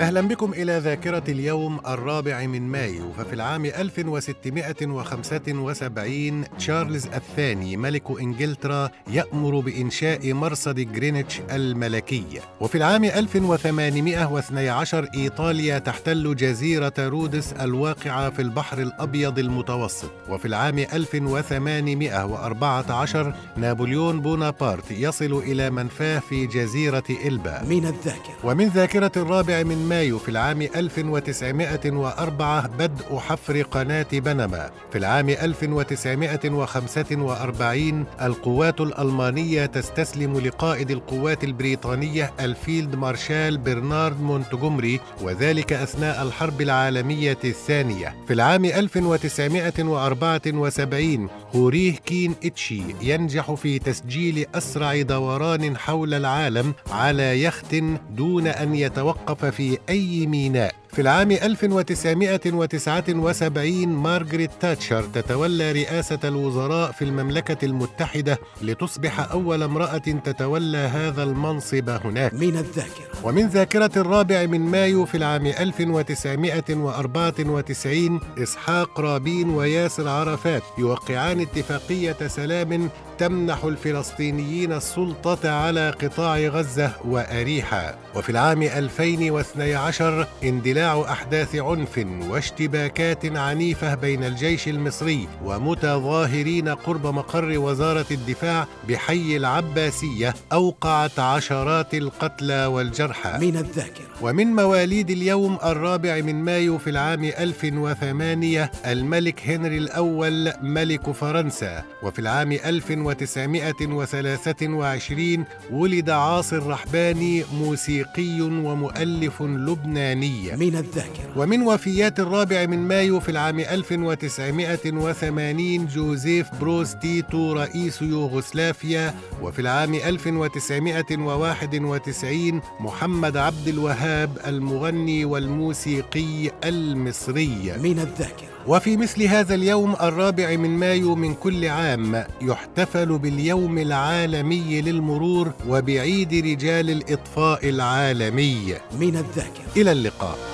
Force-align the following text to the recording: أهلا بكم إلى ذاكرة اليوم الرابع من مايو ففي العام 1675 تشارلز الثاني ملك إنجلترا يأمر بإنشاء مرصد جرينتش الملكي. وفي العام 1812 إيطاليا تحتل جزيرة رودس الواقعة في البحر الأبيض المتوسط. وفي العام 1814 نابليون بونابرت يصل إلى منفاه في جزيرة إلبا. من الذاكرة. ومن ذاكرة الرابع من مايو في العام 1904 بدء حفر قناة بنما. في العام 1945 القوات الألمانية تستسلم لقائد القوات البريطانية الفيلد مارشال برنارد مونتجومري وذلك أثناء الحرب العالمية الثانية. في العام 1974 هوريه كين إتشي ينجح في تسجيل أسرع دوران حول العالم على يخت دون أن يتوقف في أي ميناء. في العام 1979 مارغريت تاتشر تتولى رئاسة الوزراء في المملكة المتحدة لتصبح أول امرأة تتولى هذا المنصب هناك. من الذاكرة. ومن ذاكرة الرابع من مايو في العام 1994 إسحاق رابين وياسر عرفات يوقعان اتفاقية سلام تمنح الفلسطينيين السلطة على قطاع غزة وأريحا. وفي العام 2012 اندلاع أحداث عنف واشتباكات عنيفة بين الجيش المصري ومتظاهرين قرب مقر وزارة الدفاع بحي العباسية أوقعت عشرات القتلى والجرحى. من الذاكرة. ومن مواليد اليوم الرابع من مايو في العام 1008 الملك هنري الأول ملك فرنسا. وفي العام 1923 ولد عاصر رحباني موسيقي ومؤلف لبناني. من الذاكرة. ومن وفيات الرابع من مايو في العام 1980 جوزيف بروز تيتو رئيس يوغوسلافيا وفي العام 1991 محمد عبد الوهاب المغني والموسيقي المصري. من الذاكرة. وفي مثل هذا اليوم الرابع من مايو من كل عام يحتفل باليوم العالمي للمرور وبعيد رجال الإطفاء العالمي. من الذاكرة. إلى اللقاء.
أهلا 0.00 0.20
بكم 0.20 0.52
إلى 0.52 0.78
ذاكرة 0.78 1.22
اليوم 1.28 1.80
الرابع 1.86 2.46
من 2.46 2.62
مايو 2.62 3.12
ففي 3.12 3.32
العام 3.32 3.64
1675 3.64 6.44
تشارلز 6.58 7.06
الثاني 7.06 7.76
ملك 7.76 8.20
إنجلترا 8.20 8.88
يأمر 9.08 9.60
بإنشاء 9.60 10.32
مرصد 10.32 10.74
جرينتش 10.74 11.40
الملكي. 11.50 12.24
وفي 12.60 12.74
العام 12.74 13.04
1812 13.04 15.08
إيطاليا 15.14 15.78
تحتل 15.78 16.36
جزيرة 16.36 16.92
رودس 16.98 17.52
الواقعة 17.52 18.30
في 18.30 18.42
البحر 18.42 18.78
الأبيض 18.78 19.38
المتوسط. 19.38 20.10
وفي 20.28 20.44
العام 20.44 20.78
1814 20.78 23.34
نابليون 23.56 24.20
بونابرت 24.20 24.90
يصل 24.90 25.42
إلى 25.46 25.70
منفاه 25.70 26.18
في 26.18 26.46
جزيرة 26.46 27.04
إلبا. 27.26 27.62
من 27.64 27.86
الذاكرة. 27.86 28.34
ومن 28.44 28.68
ذاكرة 28.68 29.12
الرابع 29.16 29.62
من 29.62 29.89
مايو 29.90 30.18
في 30.18 30.28
العام 30.28 30.62
1904 30.62 32.66
بدء 32.66 33.16
حفر 33.16 33.62
قناة 33.62 34.06
بنما. 34.12 34.70
في 34.92 34.98
العام 34.98 35.28
1945 35.28 38.04
القوات 38.22 38.80
الألمانية 38.80 39.66
تستسلم 39.66 40.38
لقائد 40.38 40.90
القوات 40.90 41.44
البريطانية 41.44 42.32
الفيلد 42.40 42.96
مارشال 42.96 43.58
برنارد 43.58 44.20
مونتجومري 44.20 45.00
وذلك 45.22 45.72
أثناء 45.72 46.22
الحرب 46.22 46.60
العالمية 46.60 47.38
الثانية. 47.44 48.14
في 48.26 48.32
العام 48.32 48.64
1974 48.64 51.28
هوريه 51.54 51.92
كين 51.92 52.34
إتشي 52.44 52.82
ينجح 53.02 53.54
في 53.54 53.78
تسجيل 53.78 54.46
أسرع 54.54 55.02
دوران 55.02 55.76
حول 55.76 56.14
العالم 56.14 56.74
على 56.90 57.42
يخت 57.42 57.74
دون 58.10 58.46
أن 58.46 58.74
يتوقف 58.74 59.44
في 59.44 59.78
أي 59.88 60.26
ميناء. 60.26 60.79
في 60.92 61.00
العام 61.02 61.30
1979 61.30 63.88
مارغريت 63.88 64.50
تاتشر 64.60 65.02
تتولى 65.02 65.72
رئاسة 65.72 66.18
الوزراء 66.24 66.92
في 66.92 67.04
المملكة 67.04 67.64
المتحدة 67.64 68.38
لتصبح 68.62 69.30
أول 69.30 69.62
امرأة 69.62 69.98
تتولى 69.98 70.78
هذا 70.78 71.22
المنصب 71.22 71.88
هناك. 71.88 72.34
من 72.34 72.56
الذاكرة. 72.56 73.04
ومن 73.24 73.46
ذاكرة 73.46 73.90
الرابع 73.96 74.46
من 74.46 74.60
مايو 74.60 75.04
في 75.04 75.16
العام 75.16 75.46
1994 75.46 78.20
إسحاق 78.38 79.00
رابين 79.00 79.50
وياسر 79.50 80.08
عرفات 80.08 80.62
يوقعان 80.78 81.40
اتفاقية 81.40 82.16
سلام 82.28 82.88
تمنح 83.18 83.64
الفلسطينيين 83.64 84.72
السلطة 84.72 85.50
على 85.50 85.90
قطاع 85.90 86.38
غزة 86.38 86.92
وأريحا. 87.04 87.94
وفي 88.14 88.30
العام 88.30 88.62
2012 88.62 90.26
اندلاع 90.44 90.79
أحداث 90.80 91.56
عنف 91.56 92.06
واشتباكات 92.28 93.36
عنيفة 93.36 93.94
بين 93.94 94.24
الجيش 94.24 94.68
المصري 94.68 95.28
ومتظاهرين 95.44 96.68
قرب 96.68 97.06
مقر 97.06 97.58
وزارة 97.58 98.06
الدفاع 98.10 98.66
بحي 98.88 99.36
العباسية 99.36 100.34
أوقعت 100.52 101.18
عشرات 101.18 101.94
القتلى 101.94 102.66
والجرحى. 102.66 103.38
من 103.38 103.56
الذاكرة. 103.56 104.04
ومن 104.22 104.46
مواليد 104.46 105.10
اليوم 105.10 105.58
الرابع 105.64 106.20
من 106.20 106.44
مايو 106.44 106.78
في 106.78 106.90
العام 106.90 107.24
1008 107.24 108.70
الملك 108.86 109.48
هنري 109.48 109.78
الأول 109.78 110.52
ملك 110.62 111.10
فرنسا. 111.10 111.82
وفي 112.02 112.18
العام 112.18 112.52
1923 112.52 115.44
ولد 115.70 116.10
عاصر 116.10 116.66
رحباني 116.66 117.44
موسيقي 117.54 118.40
ومؤلف 118.40 119.42
لبناني. 119.42 120.56
من 120.56 120.69
الذاكرة. 120.78 121.32
ومن 121.36 121.62
وفيات 121.62 122.20
الرابع 122.20 122.66
من 122.66 122.88
مايو 122.88 123.20
في 123.20 123.28
العام 123.28 123.60
1980 123.60 125.86
جوزيف 125.86 126.46
بروز 126.60 126.94
تيتو 126.94 127.52
رئيس 127.52 128.02
يوغوسلافيا 128.02 129.14
وفي 129.42 129.58
العام 129.58 129.94
1991 129.94 132.60
محمد 132.80 133.36
عبد 133.36 133.68
الوهاب 133.68 134.38
المغني 134.46 135.24
والموسيقي 135.24 136.50
المصري. 136.64 137.72
من 137.82 137.98
الذاكرة. 137.98 138.50
وفي 138.66 138.96
مثل 138.96 139.22
هذا 139.22 139.54
اليوم 139.54 139.96
الرابع 140.00 140.56
من 140.56 140.70
مايو 140.70 141.14
من 141.14 141.34
كل 141.34 141.66
عام 141.66 142.24
يحتفل 142.42 143.18
باليوم 143.18 143.78
العالمي 143.78 144.82
للمرور 144.82 145.52
وبعيد 145.68 146.34
رجال 146.34 146.90
الإطفاء 146.90 147.68
العالمي. 147.68 148.74
من 149.00 149.16
الذاكرة. 149.16 149.64
إلى 149.76 149.92
اللقاء. 149.92 150.49